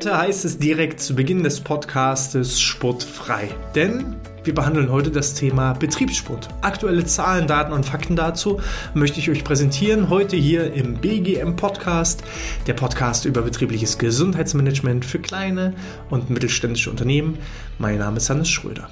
[0.00, 3.50] Heute heißt es direkt zu Beginn des Podcastes Sportfrei.
[3.74, 6.48] Denn wir behandeln heute das Thema Betriebssport.
[6.62, 8.62] Aktuelle Zahlen, Daten und Fakten dazu
[8.94, 10.08] möchte ich euch präsentieren.
[10.08, 12.24] Heute hier im BGM Podcast,
[12.66, 15.74] der Podcast über betriebliches Gesundheitsmanagement für kleine
[16.08, 17.36] und mittelständische Unternehmen.
[17.78, 18.88] Mein Name ist Hannes Schröder.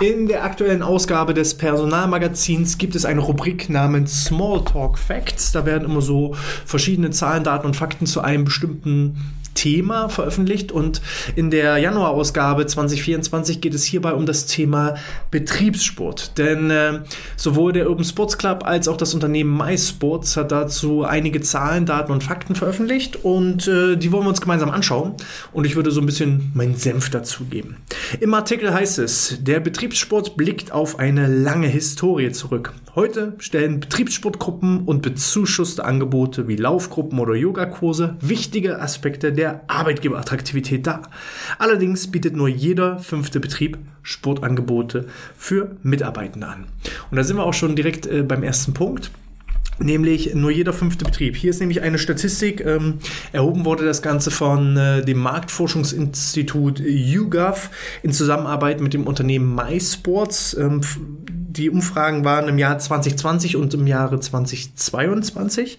[0.00, 5.50] In der aktuellen Ausgabe des Personalmagazins gibt es eine Rubrik namens Smalltalk Facts.
[5.50, 9.16] Da werden immer so verschiedene Zahlen, Daten und Fakten zu einem bestimmten
[9.58, 11.02] Thema veröffentlicht und
[11.34, 14.94] in der Januarausgabe 2024 geht es hierbei um das Thema
[15.32, 16.38] Betriebssport.
[16.38, 17.00] Denn äh,
[17.36, 22.12] sowohl der Urban Sports Club als auch das Unternehmen MySports hat dazu einige Zahlen, Daten
[22.12, 25.14] und Fakten veröffentlicht und äh, die wollen wir uns gemeinsam anschauen
[25.52, 27.78] und ich würde so ein bisschen meinen Senf dazugeben.
[28.20, 32.74] Im Artikel heißt es, der Betriebssport blickt auf eine lange Historie zurück.
[32.94, 41.02] Heute stellen Betriebssportgruppen und bezuschusste Angebote wie Laufgruppen oder Yogakurse wichtige Aspekte der Arbeitgeberattraktivität dar.
[41.58, 46.66] Allerdings bietet nur jeder fünfte Betrieb Sportangebote für Mitarbeitende an.
[47.10, 49.10] Und da sind wir auch schon direkt äh, beim ersten Punkt
[49.80, 51.36] nämlich nur jeder fünfte Betrieb.
[51.36, 52.94] Hier ist nämlich eine Statistik, ähm,
[53.32, 57.70] erhoben wurde das Ganze von äh, dem Marktforschungsinstitut YouGov
[58.02, 60.56] in Zusammenarbeit mit dem Unternehmen MySports.
[60.58, 60.80] Ähm,
[61.58, 65.78] die Umfragen waren im Jahr 2020 und im Jahre 2022.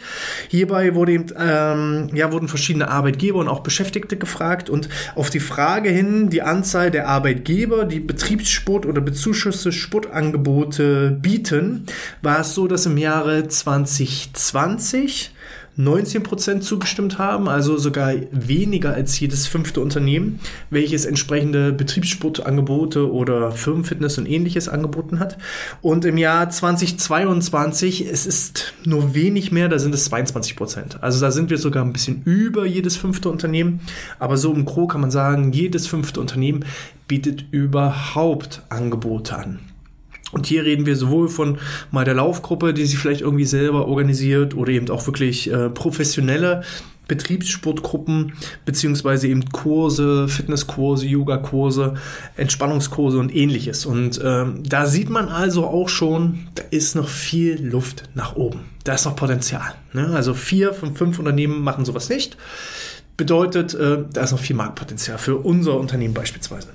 [0.50, 5.90] Hierbei wurde, ähm, ja, wurden verschiedene Arbeitgeber und auch Beschäftigte gefragt und auf die Frage
[5.90, 11.86] hin, die Anzahl der Arbeitgeber, die Betriebssport oder bezuschusste Sportangebote bieten,
[12.22, 15.32] war es so, dass im Jahre 2020
[15.80, 23.54] 19 Prozent zugestimmt haben, also sogar weniger als jedes fünfte Unternehmen, welches entsprechende Betriebssportangebote oder
[23.54, 25.38] Firmenfitness und ähnliches angeboten hat.
[25.82, 31.02] Und im Jahr 2022, es ist nur wenig mehr, da sind es 22 Prozent.
[31.02, 33.80] Also da sind wir sogar ein bisschen über jedes fünfte Unternehmen.
[34.20, 36.66] Aber so im Gro kann man sagen, jedes fünfte Unternehmen
[37.08, 39.60] bietet überhaupt Angebote an.
[40.32, 41.58] Und hier reden wir sowohl von
[41.92, 46.64] mal der Laufgruppe, die sich vielleicht irgendwie selber organisiert oder eben auch wirklich äh, professionelle
[47.10, 51.96] Betriebssportgruppen beziehungsweise eben Kurse, Fitnesskurse, Yogakurse,
[52.38, 53.86] Entspannungskurse und ähnliches.
[53.86, 58.62] Und ähm, da sieht man also auch schon, da ist noch viel Luft nach oben.
[58.86, 59.74] Da ist noch Potenzial.
[59.92, 60.08] Ne?
[60.14, 62.38] Also vier von fünf Unternehmen machen sowas nicht.
[63.20, 66.70] Bedeutet, äh, da ist noch viel Marktpotenzial für unser Unternehmen beispielsweise.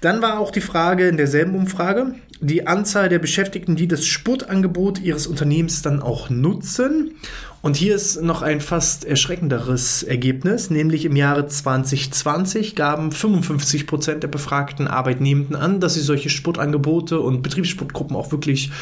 [0.00, 4.98] Dann war auch die Frage in derselben Umfrage, die Anzahl der Beschäftigten, die das Sportangebot
[4.98, 7.16] ihres Unternehmens dann auch nutzen.
[7.60, 14.22] Und hier ist noch ein fast erschreckenderes Ergebnis, nämlich im Jahre 2020 gaben 55 Prozent
[14.22, 18.72] der befragten Arbeitnehmenden an, dass sie solche Sportangebote und Betriebssportgruppen auch wirklich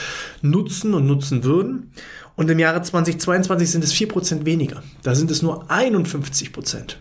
[0.41, 1.91] nutzen und nutzen würden.
[2.37, 4.85] Und im Jahre 2022 sind es 4 Prozent weniger.
[5.03, 7.01] Da sind es nur 51 Prozent.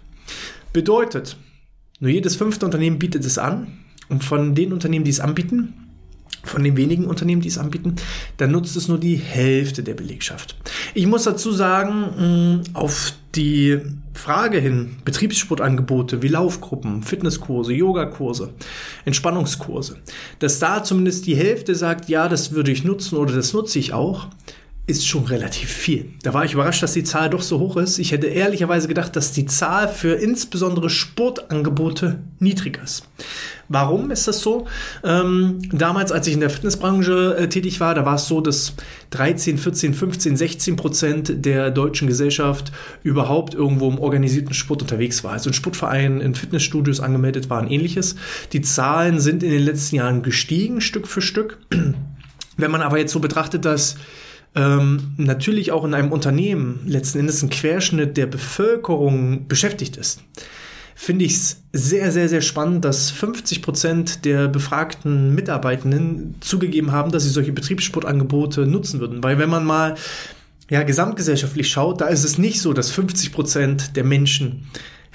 [0.73, 1.37] Bedeutet,
[1.99, 3.67] nur jedes fünfte Unternehmen bietet es an.
[4.09, 5.73] Und von den Unternehmen, die es anbieten,
[6.43, 7.95] von den wenigen Unternehmen, die es anbieten,
[8.37, 10.55] dann nutzt es nur die Hälfte der Belegschaft.
[10.93, 13.79] Ich muss dazu sagen, auf die
[14.13, 18.53] Frage hin, Betriebssportangebote wie Laufgruppen, Fitnesskurse, Yogakurse,
[19.05, 19.97] Entspannungskurse,
[20.39, 23.93] dass da zumindest die Hälfte sagt, ja, das würde ich nutzen oder das nutze ich
[23.93, 24.27] auch,
[24.87, 26.13] ist schon relativ viel.
[26.23, 27.99] Da war ich überrascht, dass die Zahl doch so hoch ist.
[27.99, 33.03] Ich hätte ehrlicherweise gedacht, dass die Zahl für insbesondere Sportangebote niedrig ist.
[33.67, 34.65] Warum ist das so?
[35.03, 38.75] Ähm, damals, als ich in der Fitnessbranche äh, tätig war, da war es so, dass
[39.09, 42.71] 13, 14, 15, 16 Prozent der deutschen Gesellschaft
[43.03, 45.33] überhaupt irgendwo im organisierten Sport unterwegs war.
[45.33, 48.15] Also in Sportvereinen, in Fitnessstudios angemeldet waren, ähnliches.
[48.53, 51.57] Die Zahlen sind in den letzten Jahren gestiegen, Stück für Stück.
[52.57, 53.97] Wenn man aber jetzt so betrachtet, dass
[54.57, 60.23] ähm, natürlich auch in einem Unternehmen letzten Endes ein Querschnitt der Bevölkerung beschäftigt ist,
[60.95, 67.11] finde ich es sehr, sehr, sehr spannend, dass 50 Prozent der befragten Mitarbeitenden zugegeben haben,
[67.11, 69.23] dass sie solche Betriebssportangebote nutzen würden.
[69.23, 69.93] Weil wenn man mal
[70.71, 74.65] ja, gesamtgesellschaftlich schaut, da ist es nicht so, dass 50 Prozent der Menschen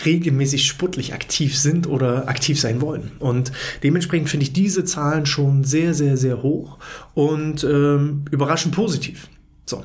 [0.05, 3.13] regelmäßig sportlich aktiv sind oder aktiv sein wollen.
[3.19, 3.53] Und
[3.83, 6.79] dementsprechend finde ich diese Zahlen schon sehr, sehr, sehr hoch
[7.15, 9.29] und ähm, überraschend positiv.
[9.65, 9.85] So,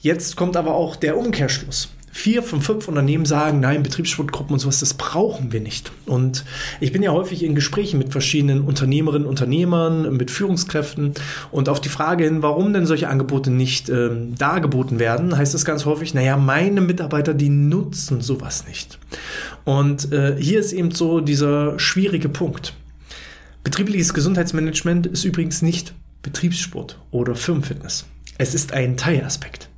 [0.00, 1.90] jetzt kommt aber auch der Umkehrschluss.
[2.16, 5.92] Vier von fünf Unternehmen sagen, nein, Betriebssportgruppen und sowas, das brauchen wir nicht.
[6.06, 6.46] Und
[6.80, 11.12] ich bin ja häufig in Gesprächen mit verschiedenen Unternehmerinnen, Unternehmern, mit Führungskräften
[11.50, 15.66] und auf die Frage hin, warum denn solche Angebote nicht ähm, dargeboten werden, heißt es
[15.66, 18.98] ganz häufig, naja, meine Mitarbeiter, die nutzen sowas nicht.
[19.64, 22.72] Und äh, hier ist eben so dieser schwierige Punkt.
[23.62, 25.92] Betriebliches Gesundheitsmanagement ist übrigens nicht
[26.22, 28.06] Betriebssport oder Firmenfitness.
[28.38, 29.68] Es ist ein Teilaspekt.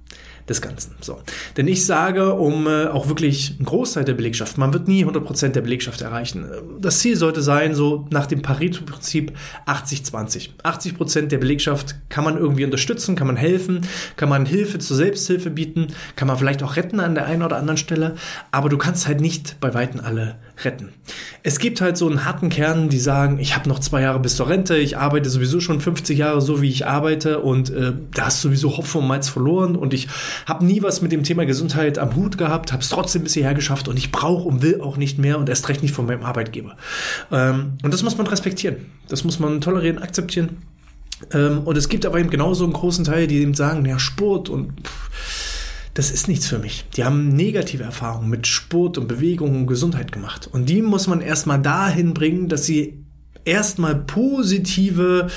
[0.49, 0.97] des Ganzen.
[1.01, 1.21] So.
[1.57, 5.49] Denn ich sage, um äh, auch wirklich einen Großteil der Belegschaft, man wird nie 100%
[5.49, 6.47] der Belegschaft erreichen.
[6.81, 9.33] Das Ziel sollte sein, so nach dem Pareto-Prinzip
[9.67, 10.51] 80-20.
[10.63, 13.83] 80% der Belegschaft kann man irgendwie unterstützen, kann man helfen,
[14.17, 17.57] kann man Hilfe zur Selbsthilfe bieten, kann man vielleicht auch retten an der einen oder
[17.59, 18.15] anderen Stelle,
[18.51, 20.93] aber du kannst halt nicht bei Weitem alle retten.
[21.43, 24.37] Es gibt halt so einen harten Kern, die sagen, ich habe noch zwei Jahre bis
[24.37, 28.26] zur Rente, ich arbeite sowieso schon 50 Jahre so, wie ich arbeite und äh, da
[28.26, 30.08] hast sowieso Hopfen und Malz verloren und ich
[30.46, 33.55] habe nie was mit dem Thema Gesundheit am Hut gehabt, habe es trotzdem bis hierher
[33.55, 36.25] geschafft und ich brauche und will auch nicht mehr und erst recht nicht von meinem
[36.25, 36.76] Arbeitgeber.
[37.31, 38.76] Ähm, und das muss man respektieren.
[39.08, 40.58] Das muss man tolerieren, akzeptieren.
[41.32, 44.49] Ähm, und es gibt aber eben genauso einen großen Teil, die eben sagen, ja, Sport
[44.49, 45.11] und pff,
[45.94, 46.85] das ist nichts für mich.
[46.96, 50.49] Die haben negative Erfahrungen mit Sport und Bewegung und Gesundheit gemacht.
[50.50, 53.05] Und die muss man erstmal dahin bringen, dass sie
[53.44, 55.29] erstmal positive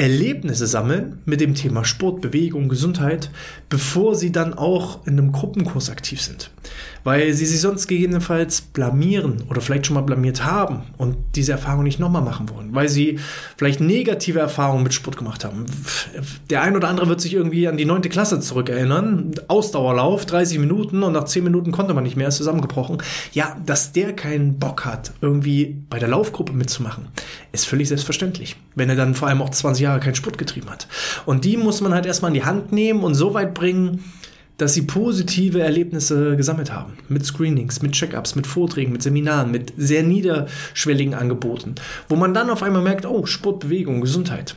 [0.00, 3.30] Erlebnisse sammeln mit dem Thema Sport, Bewegung, Gesundheit,
[3.68, 6.50] bevor sie dann auch in einem Gruppenkurs aktiv sind
[7.04, 11.84] weil sie sich sonst gegebenenfalls blamieren oder vielleicht schon mal blamiert haben und diese Erfahrung
[11.84, 13.18] nicht nochmal machen wollen, weil sie
[13.56, 15.66] vielleicht negative Erfahrungen mit Sport gemacht haben.
[16.50, 21.02] Der ein oder andere wird sich irgendwie an die neunte Klasse zurückerinnern, Ausdauerlauf, 30 Minuten
[21.02, 22.98] und nach 10 Minuten konnte man nicht mehr, ist zusammengebrochen.
[23.32, 27.08] Ja, dass der keinen Bock hat, irgendwie bei der Laufgruppe mitzumachen,
[27.52, 30.86] ist völlig selbstverständlich, wenn er dann vor allem auch 20 Jahre keinen Sport getrieben hat.
[31.26, 34.04] Und die muss man halt erstmal in die Hand nehmen und so weit bringen,
[34.60, 36.98] dass sie positive Erlebnisse gesammelt haben.
[37.08, 41.76] Mit Screenings, mit Checkups, mit Vorträgen, mit Seminaren, mit sehr niederschwelligen Angeboten.
[42.08, 44.54] Wo man dann auf einmal merkt, oh, Sport, Bewegung, Gesundheit.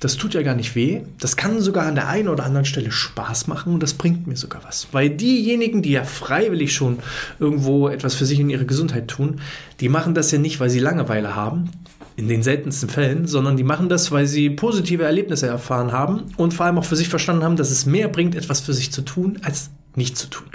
[0.00, 1.02] Das tut ja gar nicht weh.
[1.18, 4.36] Das kann sogar an der einen oder anderen Stelle Spaß machen und das bringt mir
[4.36, 4.88] sogar was.
[4.92, 6.98] Weil diejenigen, die ja freiwillig schon
[7.38, 9.40] irgendwo etwas für sich in ihre Gesundheit tun,
[9.80, 11.70] die machen das ja nicht, weil sie Langeweile haben
[12.16, 16.54] in den seltensten Fällen, sondern die machen das, weil sie positive Erlebnisse erfahren haben und
[16.54, 19.02] vor allem auch für sich verstanden haben, dass es mehr bringt, etwas für sich zu
[19.02, 20.46] tun, als nicht zu tun.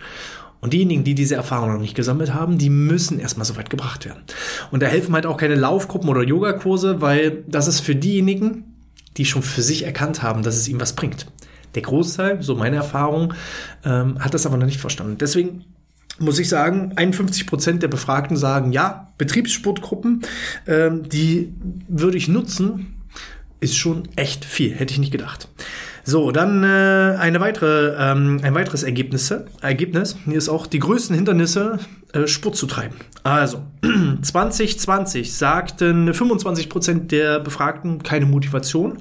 [0.61, 4.05] Und diejenigen, die diese Erfahrung noch nicht gesammelt haben, die müssen erstmal so weit gebracht
[4.05, 4.23] werden.
[4.71, 8.68] Und da helfen halt auch keine Laufgruppen oder Yogakurse, weil das ist für diejenigen,
[9.17, 11.27] die schon für sich erkannt haben, dass es ihnen was bringt.
[11.75, 13.33] Der Großteil, so meine Erfahrung,
[13.85, 15.17] ähm, hat das aber noch nicht verstanden.
[15.19, 15.65] Deswegen
[16.19, 20.21] muss ich sagen, 51 Prozent der Befragten sagen, ja, Betriebssportgruppen,
[20.67, 21.53] ähm, die
[21.87, 22.98] würde ich nutzen,
[23.59, 25.47] ist schon echt viel, hätte ich nicht gedacht.
[26.03, 30.15] So, dann äh, eine weitere, ähm, ein weiteres Ergebnisse, Ergebnis.
[30.25, 31.79] Hier ist auch die größten Hindernisse,
[32.13, 32.95] äh, Sport zu treiben.
[33.23, 33.63] Also,
[34.21, 38.99] 2020 sagten 25 Prozent der Befragten keine Motivation.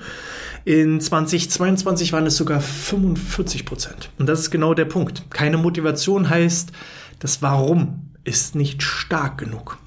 [0.65, 4.11] In 2022 waren es sogar 45 Prozent.
[4.19, 5.31] Und das ist genau der Punkt.
[5.31, 6.73] Keine Motivation heißt,
[7.21, 9.79] das Warum ist nicht stark genug.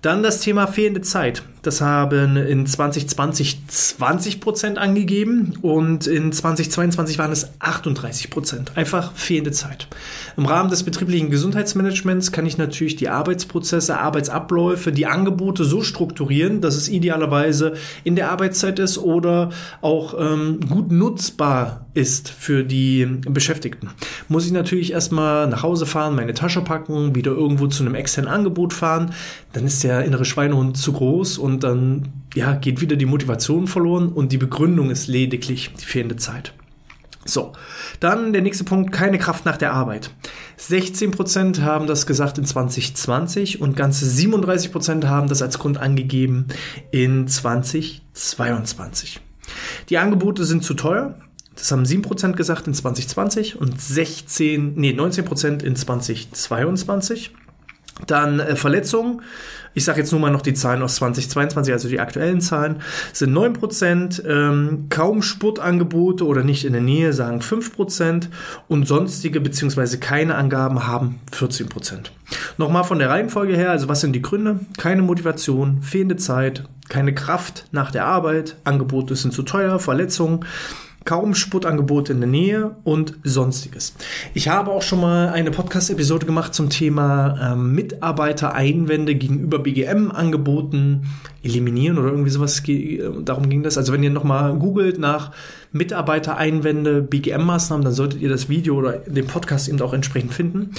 [0.00, 1.42] Dann das Thema fehlende Zeit.
[1.68, 8.72] Das haben in 2020 20 Prozent angegeben und in 2022 waren es 38 Prozent.
[8.74, 9.86] Einfach fehlende Zeit.
[10.38, 16.62] Im Rahmen des betrieblichen Gesundheitsmanagements kann ich natürlich die Arbeitsprozesse, Arbeitsabläufe, die Angebote so strukturieren,
[16.62, 19.50] dass es idealerweise in der Arbeitszeit ist oder
[19.82, 23.90] auch ähm, gut nutzbar ist für die Beschäftigten.
[24.28, 28.30] Muss ich natürlich erstmal nach Hause fahren, meine Tasche packen, wieder irgendwo zu einem externen
[28.30, 29.12] Angebot fahren,
[29.52, 34.08] dann ist der innere Schweinehund zu groß und dann ja, geht wieder die Motivation verloren
[34.08, 36.52] und die Begründung ist lediglich die fehlende Zeit.
[37.24, 37.52] So,
[38.00, 40.10] dann der nächste Punkt, keine Kraft nach der Arbeit.
[40.58, 46.46] 16% haben das gesagt in 2020 und ganze 37% haben das als Grund angegeben
[46.90, 49.20] in 2022.
[49.90, 51.16] Die Angebote sind zu teuer.
[51.54, 57.32] Das haben 7% gesagt in 2020 und 16, nee, 19% in 2022.
[58.06, 59.22] Dann äh, Verletzungen.
[59.74, 63.32] Ich sage jetzt nur mal noch die Zahlen aus 2022, also die aktuellen Zahlen, sind
[63.32, 68.28] 9%, ähm, kaum Sportangebote oder nicht in der Nähe sagen 5%
[68.66, 69.98] und sonstige bzw.
[69.98, 72.10] keine Angaben haben 14%.
[72.56, 74.60] Nochmal von der Reihenfolge her, also was sind die Gründe?
[74.78, 80.44] Keine Motivation, fehlende Zeit, keine Kraft nach der Arbeit, Angebote sind zu teuer, Verletzungen,
[81.08, 83.94] kaum Sportangebote in der Nähe und sonstiges.
[84.34, 91.06] Ich habe auch schon mal eine Podcast-Episode gemacht zum Thema ähm, Mitarbeitereinwände gegenüber BGM-Angeboten
[91.42, 92.62] eliminieren oder irgendwie sowas.
[93.24, 93.78] Darum ging das.
[93.78, 95.32] Also wenn ihr nochmal googelt nach
[95.72, 100.72] Mitarbeitereinwände, BGM-Maßnahmen, dann solltet ihr das Video oder den Podcast eben auch entsprechend finden.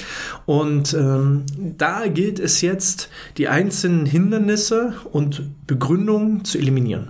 [0.46, 1.42] Und ähm,
[1.76, 7.08] da gilt es jetzt, die einzelnen Hindernisse und Begründungen zu eliminieren.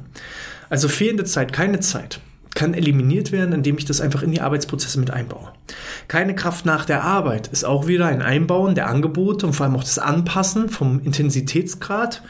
[0.71, 2.23] Also fehlende Zeit, keine Zeit
[2.61, 5.49] kann eliminiert werden, indem ich das einfach in die Arbeitsprozesse mit einbaue.
[6.09, 9.77] Keine Kraft nach der Arbeit ist auch wieder ein Einbauen der Angebote und vor allem
[9.77, 12.23] auch das Anpassen vom Intensitätsgrad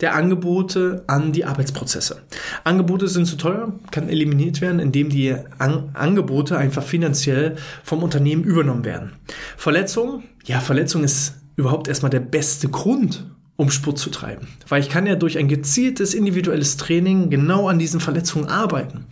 [0.00, 2.22] der Angebote an die Arbeitsprozesse.
[2.64, 7.54] Angebote sind zu teuer, kann eliminiert werden, indem die an Angebote einfach finanziell
[7.84, 9.12] vom Unternehmen übernommen werden.
[9.56, 14.46] Verletzung, ja, Verletzung ist überhaupt erstmal der beste Grund, um Sport zu treiben.
[14.68, 19.04] Weil ich kann ja durch ein gezieltes individuelles Training genau an diesen Verletzungen arbeiten,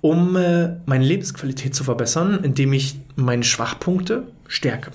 [0.00, 4.90] um äh, meine Lebensqualität zu verbessern, indem ich meine Schwachpunkte stärke.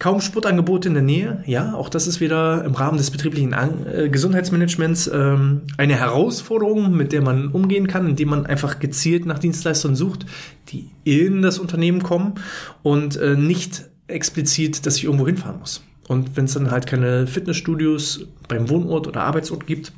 [0.00, 3.86] Kaum Sportangebote in der Nähe, ja, auch das ist wieder im Rahmen des betrieblichen An
[3.86, 9.38] äh, Gesundheitsmanagements ähm, eine Herausforderung, mit der man umgehen kann, indem man einfach gezielt nach
[9.38, 10.26] Dienstleistern sucht,
[10.70, 12.34] die in das Unternehmen kommen
[12.82, 15.82] und äh, nicht explizit, dass ich irgendwo hinfahren muss.
[16.08, 19.92] Und wenn es dann halt keine Fitnessstudios beim Wohnort oder Arbeitsort gibt,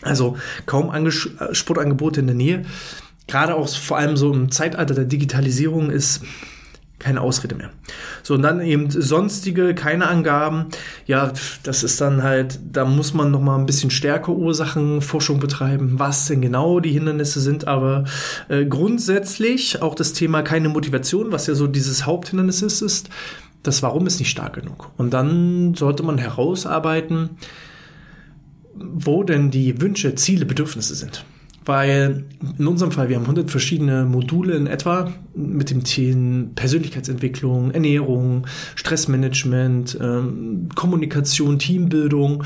[0.00, 2.64] also kaum Anges Sportangebote in der Nähe,
[3.28, 6.22] gerade auch vor allem so im Zeitalter der Digitalisierung ist
[7.02, 7.70] keine Ausrede mehr.
[8.22, 10.66] So, und dann eben sonstige, keine Angaben.
[11.06, 11.32] Ja,
[11.64, 16.26] das ist dann halt, da muss man noch mal ein bisschen stärker Ursachenforschung betreiben, was
[16.26, 17.66] denn genau die Hindernisse sind.
[17.66, 18.04] Aber
[18.48, 23.08] äh, grundsätzlich auch das Thema keine Motivation, was ja so dieses Haupthindernis ist, ist,
[23.62, 24.90] das Warum ist nicht stark genug.
[24.96, 27.30] Und dann sollte man herausarbeiten,
[28.74, 31.24] wo denn die Wünsche, Ziele, Bedürfnisse sind.
[31.64, 32.24] Weil
[32.58, 38.48] in unserem Fall, wir haben 100 verschiedene Module in etwa mit dem Themen Persönlichkeitsentwicklung, Ernährung,
[38.74, 42.42] Stressmanagement, ähm, Kommunikation, Teambildung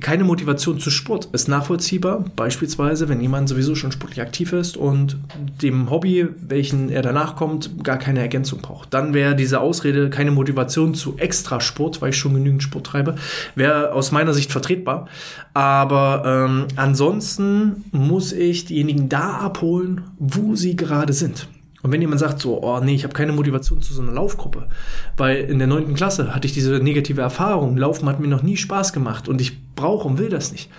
[0.00, 2.24] keine Motivation zu Sport ist nachvollziehbar.
[2.36, 5.18] Beispielsweise, wenn jemand sowieso schon sportlich aktiv ist und
[5.62, 8.92] dem Hobby, welchen er danach kommt, gar keine Ergänzung braucht.
[8.94, 13.16] Dann wäre diese Ausrede keine Motivation zu extra Sport, weil ich schon genügend Sport treibe,
[13.54, 15.08] wäre aus meiner Sicht vertretbar.
[15.54, 21.48] Aber ähm, ansonsten muss ich diejenigen da abholen, wo sie gerade sind.
[21.82, 24.68] Und wenn jemand sagt so, oh nee, ich habe keine Motivation zu so einer Laufgruppe,
[25.16, 28.56] weil in der neunten Klasse hatte ich diese negative Erfahrung, Laufen hat mir noch nie
[28.56, 30.70] Spaß gemacht und ich brauche und will das nicht,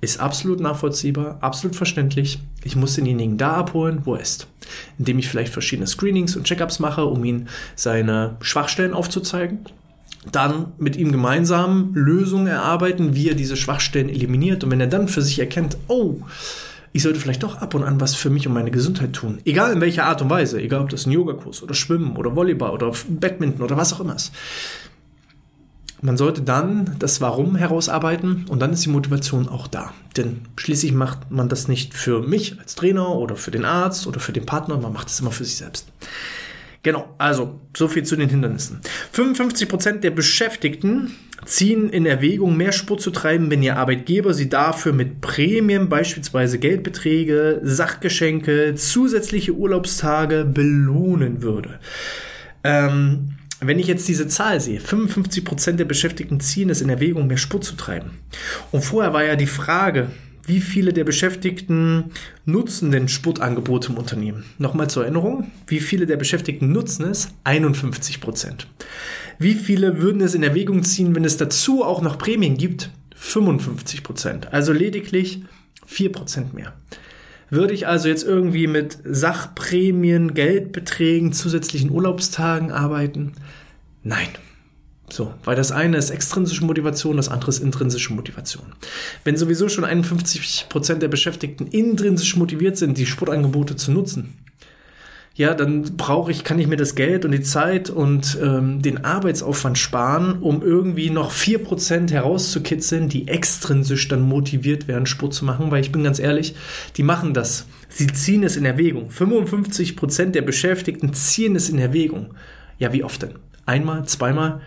[0.00, 2.40] ist absolut nachvollziehbar, absolut verständlich.
[2.64, 4.48] Ich muss denjenigen da abholen, wo er ist,
[4.98, 9.60] indem ich vielleicht verschiedene Screenings und Checkups mache, um ihm seine Schwachstellen aufzuzeigen.
[10.32, 14.64] Dann mit ihm gemeinsam Lösungen erarbeiten, wie er diese Schwachstellen eliminiert.
[14.64, 16.16] Und wenn er dann für sich erkennt, oh,
[16.92, 19.40] ich sollte vielleicht doch ab und an was für mich und meine Gesundheit tun.
[19.44, 22.72] Egal in welcher Art und Weise, egal ob das ein Yogakurs oder Schwimmen oder Volleyball
[22.72, 24.32] oder Badminton oder was auch immer ist.
[26.02, 29.92] Man sollte dann das Warum herausarbeiten und dann ist die Motivation auch da.
[30.16, 34.18] Denn schließlich macht man das nicht für mich als Trainer oder für den Arzt oder
[34.18, 35.88] für den Partner, man macht es immer für sich selbst.
[36.82, 38.80] Genau, also so viel zu den Hindernissen.
[39.12, 44.48] 55 Prozent der Beschäftigten ziehen in Erwägung, mehr Sport zu treiben, wenn ihr Arbeitgeber sie
[44.48, 51.80] dafür mit Prämien, beispielsweise Geldbeträge, Sachgeschenke, zusätzliche Urlaubstage belohnen würde.
[52.64, 57.26] Ähm, wenn ich jetzt diese Zahl sehe, 55 Prozent der Beschäftigten ziehen es in Erwägung,
[57.26, 58.12] mehr Sport zu treiben.
[58.70, 60.08] Und vorher war ja die Frage,
[60.46, 62.12] wie viele der Beschäftigten
[62.44, 64.44] nutzen denn Sportangebote im Unternehmen?
[64.58, 67.28] Nochmal zur Erinnerung, wie viele der Beschäftigten nutzen es?
[67.44, 68.66] 51 Prozent.
[69.38, 72.90] Wie viele würden es in Erwägung ziehen, wenn es dazu auch noch Prämien gibt?
[73.14, 74.52] 55 Prozent.
[74.52, 75.42] Also lediglich
[75.86, 76.72] 4 Prozent mehr.
[77.50, 83.32] Würde ich also jetzt irgendwie mit Sachprämien, Geldbeträgen, zusätzlichen Urlaubstagen arbeiten?
[84.02, 84.28] Nein.
[85.12, 88.66] So, weil das eine ist extrinsische Motivation, das andere ist intrinsische Motivation.
[89.24, 94.34] Wenn sowieso schon 51 Prozent der Beschäftigten intrinsisch motiviert sind, die Sportangebote zu nutzen,
[95.34, 99.04] ja, dann brauche ich, kann ich mir das Geld und die Zeit und ähm, den
[99.04, 105.70] Arbeitsaufwand sparen, um irgendwie noch 4% herauszukitzeln, die extrinsisch dann motiviert werden, Sport zu machen,
[105.70, 106.56] weil ich bin ganz ehrlich,
[106.96, 107.66] die machen das.
[107.88, 109.08] Sie ziehen es in Erwägung.
[109.08, 112.34] 55% der Beschäftigten ziehen es in Erwägung.
[112.78, 113.34] Ja, wie oft denn?
[113.66, 114.60] Einmal, zweimal?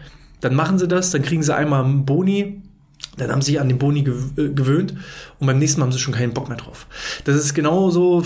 [0.44, 2.62] Dann machen sie das, dann kriegen sie einmal einen Boni,
[3.16, 4.94] dann haben sie sich an den Boni äh, gewöhnt
[5.40, 6.86] und beim nächsten Mal haben sie schon keinen Bock mehr drauf.
[7.24, 8.26] Das ist genauso,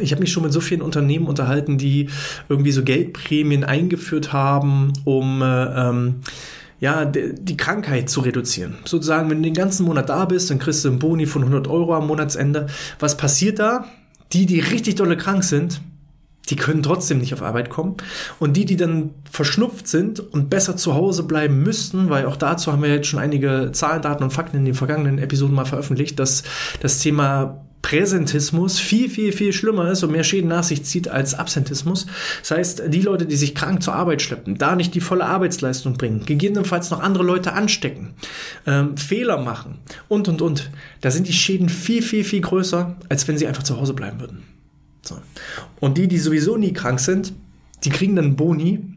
[0.00, 2.08] ich habe mich schon mit so vielen Unternehmen unterhalten, die
[2.48, 6.20] irgendwie so Geldprämien eingeführt haben, um äh, ähm,
[6.78, 8.76] ja, die Krankheit zu reduzieren.
[8.84, 11.66] Sozusagen, wenn du den ganzen Monat da bist, dann kriegst du einen Boni von 100
[11.66, 12.66] Euro am Monatsende.
[13.00, 13.86] Was passiert da?
[14.32, 15.80] Die, die richtig dolle krank sind,
[16.48, 17.96] die können trotzdem nicht auf Arbeit kommen.
[18.38, 22.72] Und die, die dann verschnupft sind und besser zu Hause bleiben müssten, weil auch dazu
[22.72, 26.18] haben wir jetzt schon einige Zahlen, Daten und Fakten in den vergangenen Episoden mal veröffentlicht,
[26.18, 26.44] dass
[26.80, 31.34] das Thema Präsentismus viel, viel, viel schlimmer ist und mehr Schäden nach sich zieht als
[31.34, 32.06] Absentismus.
[32.40, 35.96] Das heißt, die Leute, die sich krank zur Arbeit schleppen, da nicht die volle Arbeitsleistung
[35.96, 38.14] bringen, gegebenenfalls noch andere Leute anstecken,
[38.66, 43.28] ähm, Fehler machen und, und, und, da sind die Schäden viel, viel, viel größer, als
[43.28, 44.55] wenn sie einfach zu Hause bleiben würden.
[45.80, 47.32] Und die, die sowieso nie krank sind,
[47.84, 48.96] die kriegen dann Boni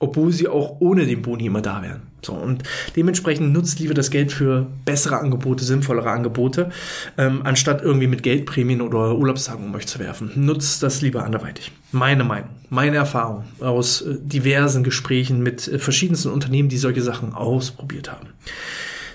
[0.00, 2.02] obwohl sie auch ohne den Boni immer da wären.
[2.22, 2.64] So, und
[2.96, 6.70] dementsprechend nutzt lieber das Geld für bessere Angebote, sinnvollere Angebote,
[7.16, 10.30] ähm, anstatt irgendwie mit Geldprämien oder Urlaubstagen um euch zu werfen.
[10.34, 11.70] Nutzt das lieber anderweitig.
[11.92, 17.34] Meine Meinung, meine Erfahrung aus äh, diversen Gesprächen mit äh, verschiedensten Unternehmen, die solche Sachen
[17.34, 18.28] ausprobiert haben.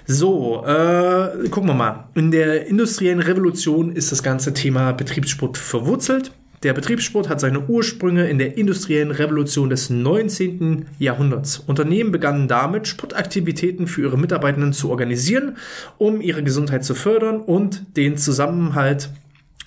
[0.08, 2.06] So, äh, gucken wir mal.
[2.14, 6.32] In der industriellen Revolution ist das ganze Thema Betriebssport verwurzelt.
[6.64, 10.86] Der Betriebssport hat seine Ursprünge in der industriellen Revolution des 19.
[11.00, 11.60] Jahrhunderts.
[11.60, 15.58] Unternehmen begannen damit, Sportaktivitäten für ihre Mitarbeitenden zu organisieren,
[15.98, 19.10] um ihre Gesundheit zu fördern und den Zusammenhalt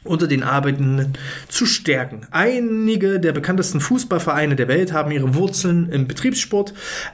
[0.04, 1.14] unter den Arbeitenden
[1.48, 2.22] zu stärken.
[2.30, 6.72] Einige der bekanntesten Fußballvereine der Welt haben ihre Wurzeln im Betriebssport.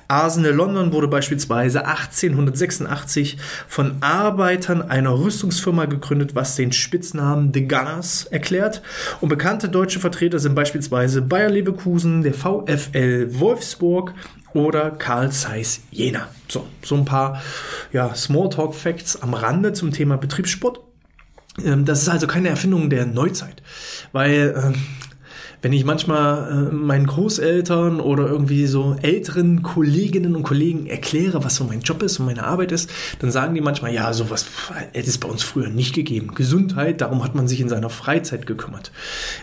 [0.09, 3.39] Arsenal London wurde beispielsweise 1886
[3.69, 8.83] von Arbeitern einer Rüstungsfirma gegründet, was den Spitznamen The Gunners erklärt.
[9.21, 14.15] Und bekannte deutsche Vertreter sind beispielsweise Bayer Leverkusen, der VfL Wolfsburg
[14.53, 16.29] oder Karl Zeiss Jena.
[16.49, 17.43] So, so ein paar
[17.93, 20.81] ja, Smalltalk-Facts am Rande zum Thema Betriebssport.
[21.63, 23.63] Ähm, das ist also keine Erfindung der Neuzeit,
[24.13, 24.75] weil ähm,
[25.65, 31.57] wenn ich manchmal äh, meinen Großeltern oder irgendwie so älteren Kolleginnen und Kollegen erkläre, was
[31.57, 34.45] so mein Job ist und meine Arbeit ist, dann sagen die manchmal, ja, sowas
[34.93, 36.35] hätte es bei uns früher nicht gegeben.
[36.35, 38.93] Gesundheit, darum hat man sich in seiner Freizeit gekümmert.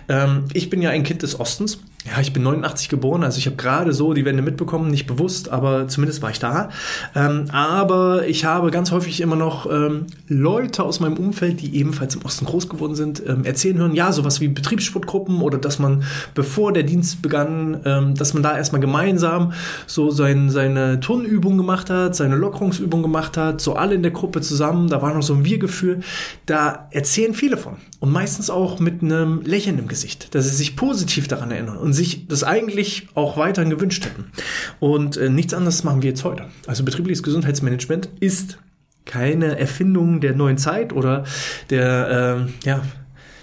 [0.10, 3.46] Ähm, ich bin ja ein Kind des Ostens ja, ich bin 89 geboren, also ich
[3.46, 6.70] habe gerade so die Wende mitbekommen, nicht bewusst, aber zumindest war ich da.
[7.14, 12.16] Ähm, aber ich habe ganz häufig immer noch ähm, Leute aus meinem Umfeld, die ebenfalls
[12.16, 16.04] im Osten groß geworden sind, ähm, erzählen hören, ja, sowas wie Betriebssportgruppen oder dass man,
[16.34, 19.54] bevor der Dienst begann, ähm, dass man da erstmal gemeinsam
[19.86, 24.42] so sein, seine Turnübung gemacht hat, seine Lockerungsübung gemacht hat, so alle in der Gruppe
[24.42, 26.00] zusammen, da war noch so ein Wir-Gefühl.
[26.48, 30.76] Da erzählen viele von und meistens auch mit einem Lächeln im Gesicht, dass sie sich
[30.76, 31.78] positiv daran erinnern.
[31.78, 34.32] Und und sich das eigentlich auch weiterhin gewünscht hätten.
[34.80, 36.46] Und äh, nichts anderes machen wir jetzt heute.
[36.66, 38.60] Also betriebliches Gesundheitsmanagement ist
[39.04, 41.26] keine Erfindung der neuen Zeit oder
[41.70, 42.82] der äh, ja,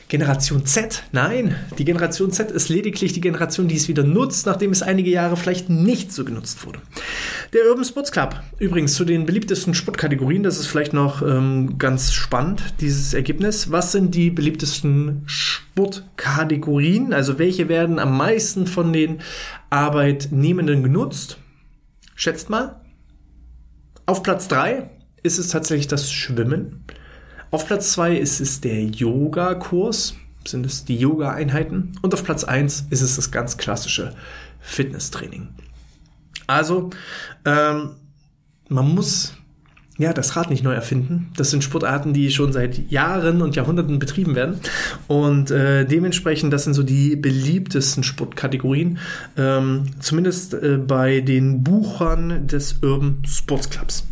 [0.08, 1.02] Generation Z.
[1.12, 5.10] Nein, die Generation Z ist lediglich die Generation, die es wieder nutzt, nachdem es einige
[5.10, 6.80] Jahre vielleicht nicht so genutzt wurde.
[7.52, 12.14] Der Urban Sports Club, übrigens zu den beliebtesten Sportkategorien, das ist vielleicht noch ähm, ganz
[12.14, 13.70] spannend, dieses Ergebnis.
[13.70, 17.12] Was sind die beliebtesten Sportkategorien?
[17.12, 19.20] Also welche werden am meisten von den
[19.68, 21.36] Arbeitnehmenden genutzt?
[22.14, 22.80] Schätzt mal.
[24.06, 24.88] Auf Platz 3
[25.22, 26.84] ist es tatsächlich das Schwimmen.
[27.50, 31.92] Auf Platz 2 ist es der Yoga-Kurs, sind es die Yoga-Einheiten.
[32.02, 34.14] Und auf Platz 1 ist es das ganz klassische
[34.60, 35.48] Fitnesstraining.
[36.46, 36.90] Also,
[37.44, 37.96] ähm,
[38.68, 39.34] man muss
[39.98, 41.32] ja, das Rad nicht neu erfinden.
[41.36, 44.60] Das sind Sportarten, die schon seit Jahren und Jahrhunderten betrieben werden.
[45.08, 48.98] Und äh, dementsprechend, das sind so die beliebtesten Sportkategorien,
[49.36, 54.06] ähm, zumindest äh, bei den Buchern des Urban Sports Clubs.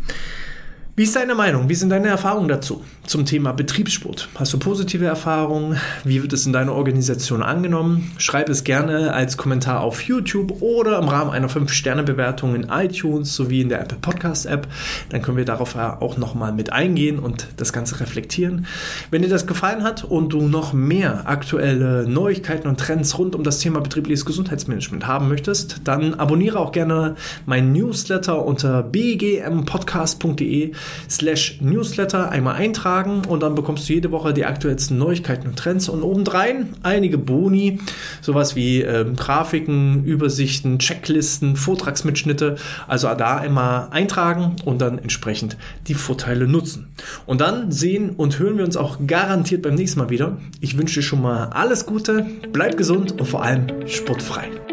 [0.96, 1.68] Wie ist deine Meinung?
[1.68, 4.28] Wie sind deine Erfahrungen dazu zum Thema Betriebssport?
[4.34, 5.78] Hast du positive Erfahrungen?
[6.04, 8.12] Wie wird es in deiner Organisation angenommen?
[8.18, 13.60] Schreib es gerne als Kommentar auf YouTube oder im Rahmen einer 5-Sterne-Bewertung in iTunes sowie
[13.60, 14.66] in der Apple Podcast App.
[15.10, 18.66] Dann können wir darauf auch nochmal mit eingehen und das Ganze reflektieren.
[19.10, 23.44] Wenn dir das gefallen hat und du noch mehr aktuelle Neuigkeiten und Trends rund um
[23.44, 27.16] das Thema betriebliches Gesundheitsmanagement haben möchtest, dann abonniere auch gerne
[27.46, 30.72] meinen Newsletter unter bgmpodcast.de
[31.08, 32.56] slash Newsletter einmal
[32.96, 37.18] eintragen und dann bekommst du jede Woche die aktuellsten Neuigkeiten und Trends und obendrein einige
[37.18, 37.80] Boni,
[38.20, 42.56] sowas wie ähm, Grafiken, Übersichten, Checklisten, Vortragsmitschnitte.
[42.88, 45.56] Also da einmal eintragen und dann entsprechend
[45.86, 46.88] die Vorteile nutzen.
[47.26, 50.38] Und dann sehen und hören wir uns auch garantiert beim nächsten Mal wieder.
[50.60, 54.65] Ich wünsche dir schon mal alles Gute, bleib gesund und vor allem sportfrei.